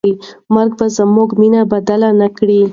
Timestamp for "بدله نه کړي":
1.71-2.61